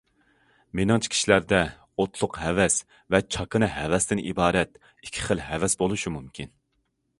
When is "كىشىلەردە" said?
1.15-1.59